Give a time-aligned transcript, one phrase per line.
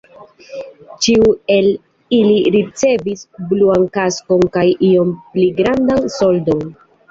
[1.07, 1.67] Ĉiu el
[2.21, 6.69] ili ricevis bluan kaskon kaj iom pli grandan soldon.